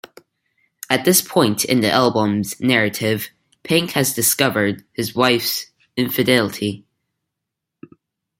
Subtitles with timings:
[0.89, 3.29] At this point in the album's narrative,
[3.61, 6.87] Pink has discovered his wife's infidelity.